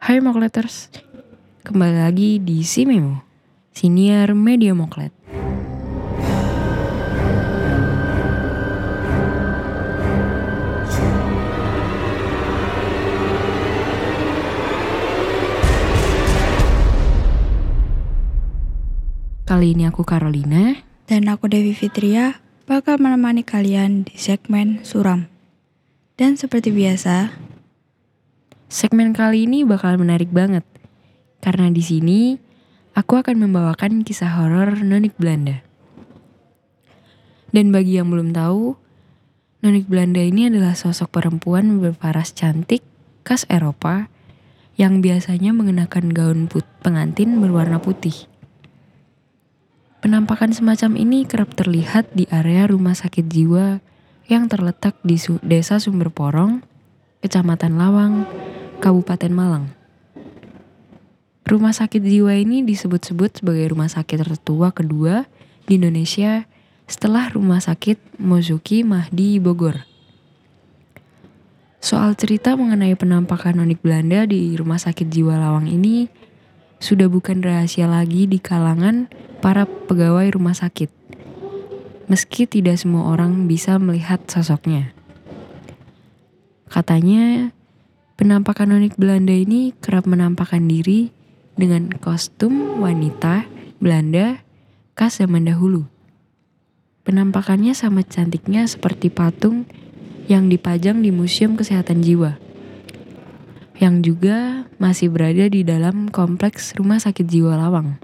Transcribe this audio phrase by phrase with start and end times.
[0.00, 0.88] Hai Mokleters,
[1.60, 3.20] kembali lagi di Si Memo,
[3.68, 5.12] Senior Media Moklet.
[19.44, 20.80] Kali ini aku Carolina.
[21.04, 25.28] Dan aku Devi Fitria bakal menemani kalian di segmen Suram.
[26.16, 27.36] Dan seperti biasa,
[28.70, 30.62] Segmen kali ini bakal menarik banget.
[31.42, 32.38] Karena di sini
[32.94, 35.66] aku akan membawakan kisah horor Nonik Belanda.
[37.50, 38.78] Dan bagi yang belum tahu,
[39.66, 42.86] Nonik Belanda ini adalah sosok perempuan berparas cantik
[43.26, 44.06] khas Eropa
[44.78, 48.30] yang biasanya mengenakan gaun put pengantin berwarna putih.
[49.98, 53.82] Penampakan semacam ini kerap terlihat di area rumah sakit jiwa
[54.30, 56.62] yang terletak di Desa Sumber Porong,
[57.18, 58.24] Kecamatan Lawang,
[58.80, 59.66] Kabupaten Malang.
[61.44, 65.28] Rumah sakit jiwa ini disebut-sebut sebagai rumah sakit tertua kedua
[65.68, 66.48] di Indonesia
[66.88, 69.84] setelah Rumah Sakit Mozuki Mahdi Bogor.
[71.78, 76.08] Soal cerita mengenai penampakan nonik Belanda di Rumah Sakit Jiwa Lawang ini
[76.80, 79.12] sudah bukan rahasia lagi di kalangan
[79.44, 80.88] para pegawai rumah sakit.
[82.08, 84.96] Meski tidak semua orang bisa melihat sosoknya.
[86.72, 87.52] Katanya,
[88.20, 91.08] penampakan nonik Belanda ini kerap menampakkan diri
[91.56, 93.48] dengan kostum wanita
[93.80, 94.44] Belanda
[94.92, 95.88] khas zaman dahulu.
[97.00, 99.64] Penampakannya sama cantiknya seperti patung
[100.28, 102.36] yang dipajang di Museum Kesehatan Jiwa.
[103.80, 107.96] Yang juga masih berada di dalam kompleks Rumah Sakit Jiwa Lawang.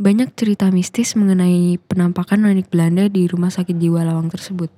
[0.00, 4.72] Banyak cerita mistis mengenai penampakan nonik Belanda di Rumah Sakit Jiwa Lawang tersebut.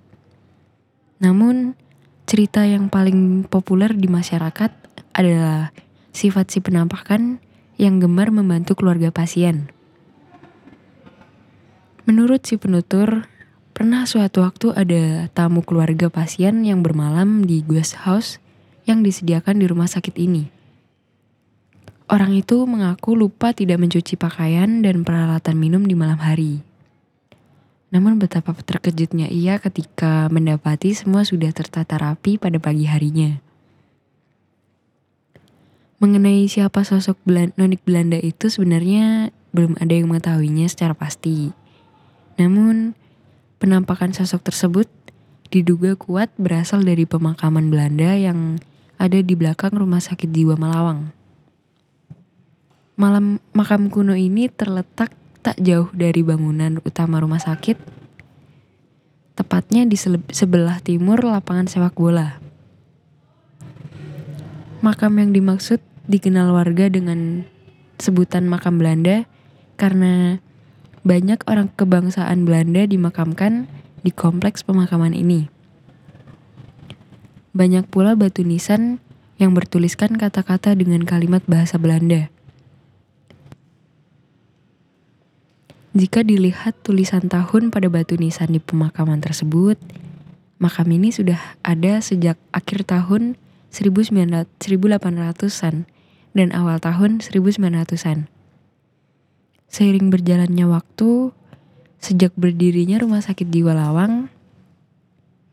[1.22, 1.78] Namun,
[2.24, 4.72] cerita yang paling populer di masyarakat
[5.14, 5.70] adalah
[6.10, 7.38] sifat si penampakan
[7.76, 9.68] yang gemar membantu keluarga pasien.
[12.04, 13.28] Menurut si penutur,
[13.72, 18.36] pernah suatu waktu ada tamu keluarga pasien yang bermalam di guest house
[18.84, 20.52] yang disediakan di rumah sakit ini.
[22.04, 26.60] Orang itu mengaku lupa tidak mencuci pakaian dan peralatan minum di malam hari.
[27.94, 33.38] Namun betapa terkejutnya ia ketika mendapati semua sudah tertata rapi pada pagi harinya.
[36.02, 37.22] Mengenai siapa sosok
[37.54, 41.54] nonik Belanda itu sebenarnya belum ada yang mengetahuinya secara pasti.
[42.34, 42.98] Namun,
[43.62, 44.90] penampakan sosok tersebut
[45.54, 48.58] diduga kuat berasal dari pemakaman Belanda yang
[48.98, 51.14] ada di belakang Rumah Sakit Jiwa Malawang.
[52.98, 57.76] Malam makam kuno ini terletak tak jauh dari bangunan utama rumah sakit,
[59.36, 60.00] tepatnya di
[60.32, 62.40] sebelah timur lapangan sepak bola.
[64.80, 67.44] Makam yang dimaksud dikenal warga dengan
[68.00, 69.28] sebutan makam Belanda
[69.76, 70.40] karena
[71.04, 73.68] banyak orang kebangsaan Belanda dimakamkan
[74.00, 75.52] di kompleks pemakaman ini.
[77.52, 78.98] Banyak pula batu nisan
[79.36, 82.33] yang bertuliskan kata-kata dengan kalimat bahasa Belanda.
[85.94, 89.78] Jika dilihat tulisan tahun pada batu nisan di pemakaman tersebut,
[90.58, 93.38] makam ini sudah ada sejak akhir tahun
[93.70, 95.86] 1900 1800-an
[96.34, 98.26] dan awal tahun 1900-an.
[99.70, 101.30] Seiring berjalannya waktu,
[102.02, 104.34] sejak berdirinya Rumah Sakit Jiwa Lawang,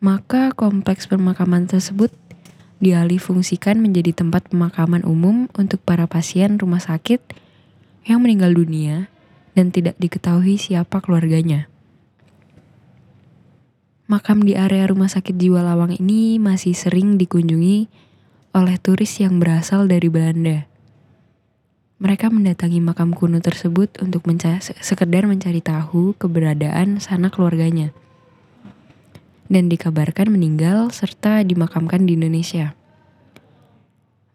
[0.01, 2.09] maka kompleks pemakaman tersebut
[2.81, 7.21] dialih fungsikan menjadi tempat pemakaman umum untuk para pasien rumah sakit
[8.09, 9.10] yang meninggal dunia
[9.57, 11.67] dan tidak diketahui siapa keluarganya.
[14.11, 17.87] Makam di area Rumah Sakit Jiwa Lawang ini masih sering dikunjungi
[18.51, 20.67] oleh turis yang berasal dari Belanda.
[22.01, 27.95] Mereka mendatangi makam kuno tersebut untuk menca- sekedar mencari tahu keberadaan sanak keluarganya.
[29.47, 32.75] Dan dikabarkan meninggal serta dimakamkan di Indonesia.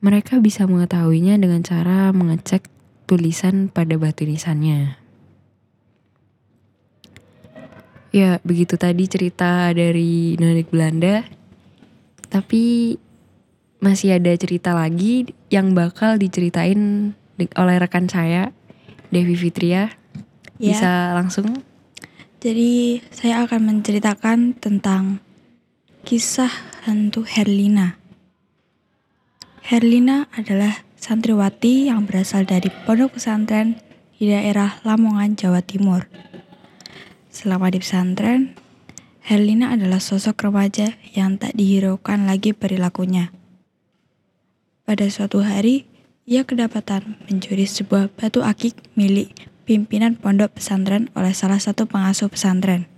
[0.00, 2.72] Mereka bisa mengetahuinya dengan cara mengecek
[3.04, 5.05] tulisan pada batu nisannya.
[8.14, 11.26] Ya, begitu tadi cerita dari Nonik Belanda.
[12.30, 12.96] Tapi
[13.78, 18.50] masih ada cerita lagi yang bakal diceritain di- oleh rekan saya,
[19.12, 19.92] Devi Fitria.
[20.56, 20.72] Ya.
[20.72, 21.62] Bisa langsung?
[22.46, 25.18] jadi saya akan menceritakan tentang
[26.06, 26.52] kisah
[26.86, 27.98] hantu Herlina.
[29.66, 33.82] Herlina adalah santriwati yang berasal dari pondok pesantren
[34.14, 36.06] di daerah Lamongan, Jawa Timur.
[37.36, 38.56] Selama di pesantren,
[39.20, 43.28] Herlina adalah sosok remaja yang tak dihiraukan lagi perilakunya.
[44.88, 45.84] Pada suatu hari,
[46.24, 49.36] ia kedapatan mencuri sebuah batu akik milik
[49.68, 52.88] pimpinan pondok pesantren oleh salah satu pengasuh pesantren.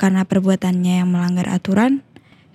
[0.00, 2.00] Karena perbuatannya yang melanggar aturan,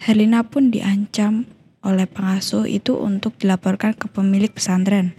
[0.01, 1.45] Herlina pun diancam
[1.85, 5.13] oleh pengasuh itu untuk dilaporkan ke pemilik pesantren.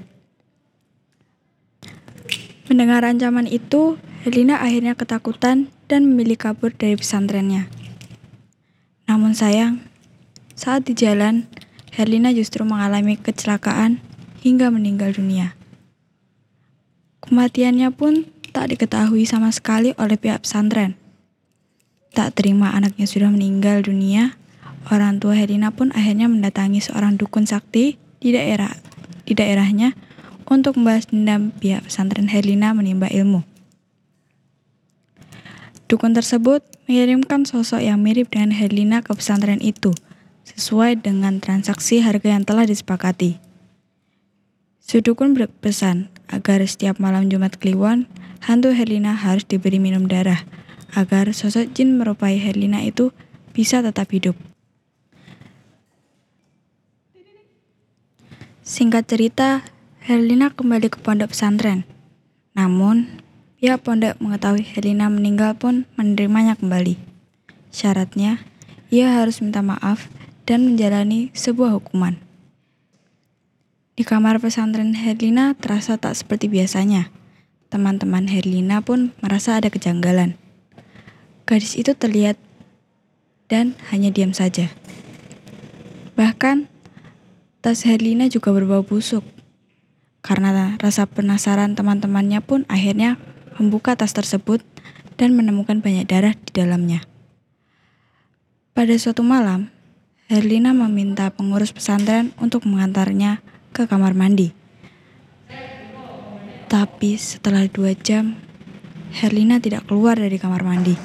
[2.67, 3.95] Mendengar ancaman itu,
[4.27, 7.71] Herlina akhirnya ketakutan dan memilih kabur dari pesantrennya.
[9.07, 9.87] Namun sayang,
[10.59, 11.47] saat di jalan,
[11.95, 14.03] Herlina justru mengalami kecelakaan
[14.43, 15.55] hingga meninggal dunia.
[17.23, 20.99] Kematiannya pun tak diketahui sama sekali oleh pihak pesantren.
[22.11, 24.35] Tak terima anaknya sudah meninggal dunia,
[24.91, 28.75] orang tua Herlina pun akhirnya mendatangi seorang dukun sakti di daerah
[29.23, 29.95] di daerahnya
[30.51, 33.55] untuk membahas dendam pihak pesantren Herlina menimba ilmu.
[35.87, 39.95] Dukun tersebut mengirimkan sosok yang mirip dengan Herlina ke pesantren itu,
[40.43, 43.39] sesuai dengan transaksi harga yang telah disepakati.
[44.83, 48.11] Sudukun berpesan agar setiap malam Jumat Kliwon,
[48.43, 50.43] hantu Herlina harus diberi minum darah,
[50.95, 53.15] agar sosok jin merupai Herlina itu
[53.55, 54.35] bisa tetap hidup.
[58.67, 59.63] Singkat cerita,
[60.03, 61.87] Herlina kembali ke pondok pesantren.
[62.59, 63.23] Namun,
[63.67, 67.03] pihak pondok mengetahui Herlina meninggal pun menerimanya kembali.
[67.75, 68.39] Syaratnya,
[68.95, 70.07] ia harus minta maaf
[70.47, 72.15] dan menjalani sebuah hukuman.
[73.99, 77.11] Di kamar pesantren Herlina terasa tak seperti biasanya.
[77.67, 80.39] Teman-teman Herlina pun merasa ada kejanggalan.
[81.43, 82.39] Gadis itu terlihat
[83.51, 84.71] dan hanya diam saja.
[86.15, 86.71] Bahkan,
[87.67, 89.27] tas Herlina juga berbau busuk.
[90.23, 93.19] Karena rasa penasaran teman-temannya pun akhirnya
[93.57, 94.63] membuka tas tersebut
[95.17, 97.05] dan menemukan banyak darah di dalamnya.
[98.77, 99.73] Pada suatu malam,
[100.29, 103.41] Herlina meminta pengurus pesantren untuk mengantarnya
[103.73, 104.53] ke kamar mandi.
[106.67, 108.37] Tapi setelah dua jam,
[109.17, 110.99] Herlina tidak keluar dari kamar mandi.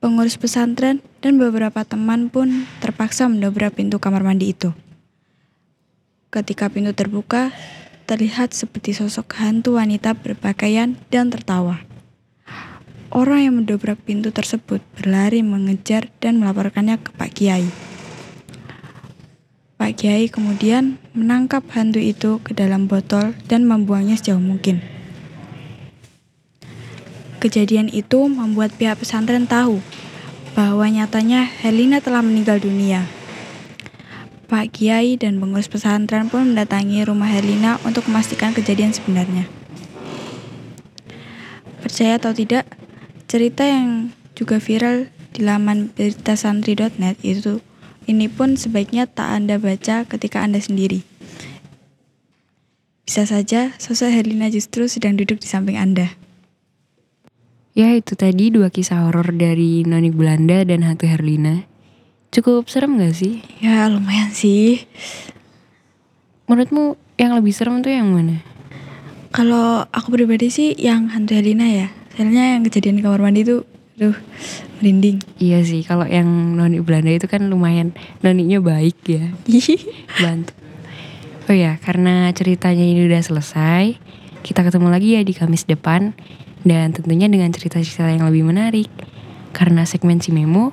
[0.00, 4.72] Pengurus pesantren dan beberapa teman pun terpaksa mendobrak pintu kamar mandi itu.
[6.32, 7.52] Ketika pintu terbuka,
[8.10, 11.86] terlihat seperti sosok hantu wanita berpakaian dan tertawa.
[13.14, 17.70] Orang yang mendobrak pintu tersebut berlari mengejar dan melaporkannya ke Pak Kiai.
[19.78, 24.82] Pak Kiai kemudian menangkap hantu itu ke dalam botol dan membuangnya sejauh mungkin.
[27.38, 29.78] Kejadian itu membuat pihak pesantren tahu
[30.58, 33.06] bahwa nyatanya Helena telah meninggal dunia.
[34.50, 39.46] Pak Kiai dan pengurus pesantren pun mendatangi rumah Helena untuk memastikan kejadian sebenarnya.
[41.78, 42.66] Percaya atau tidak,
[43.30, 47.62] cerita yang juga viral di laman beritasantri.net itu
[48.10, 51.06] ini pun sebaiknya tak Anda baca ketika Anda sendiri.
[53.06, 56.10] Bisa saja sosok Herlina justru sedang duduk di samping Anda.
[57.78, 61.69] Ya itu tadi dua kisah horor dari Nonik Belanda dan Hantu Herlina.
[62.30, 63.42] Cukup serem gak sih?
[63.58, 64.86] Ya lumayan sih.
[66.46, 68.38] Menurutmu yang lebih serem tuh yang mana?
[69.34, 71.90] Kalau aku pribadi sih yang Hantu Herlina ya.
[72.14, 73.66] Soalnya yang kejadian di kamar mandi tuh
[74.00, 74.16] Duh,
[74.80, 75.20] merinding.
[75.36, 76.24] Iya sih, kalau yang
[76.56, 77.92] noni Belanda itu kan lumayan
[78.24, 79.28] noninya baik ya.
[80.24, 80.56] Bantu.
[81.44, 84.00] Oh ya, karena ceritanya ini udah selesai,
[84.40, 86.16] kita ketemu lagi ya di Kamis depan
[86.64, 88.88] dan tentunya dengan cerita-cerita yang lebih menarik.
[89.52, 90.72] Karena segmen si Memo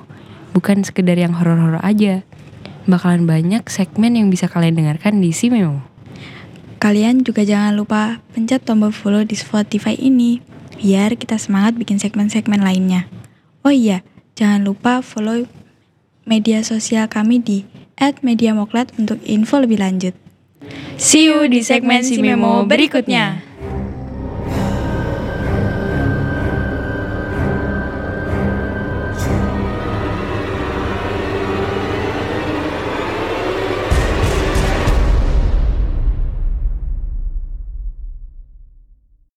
[0.52, 2.22] bukan sekedar yang horor-horor aja.
[2.88, 5.84] Bakalan banyak segmen yang bisa kalian dengarkan di si Memo.
[6.78, 10.38] Kalian juga jangan lupa pencet tombol follow di Spotify ini
[10.78, 13.10] biar kita semangat bikin segmen-segmen lainnya.
[13.66, 14.06] Oh iya,
[14.38, 15.44] jangan lupa follow
[16.22, 17.58] media sosial kami di
[17.98, 20.14] @mediamoklat untuk info lebih lanjut.
[20.94, 23.47] See you di segmen si Memo berikutnya.